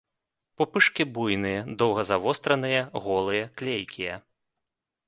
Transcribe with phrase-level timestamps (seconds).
[0.61, 4.13] Пупышкі буйныя, доўга-завостраныя, голыя, клейкія.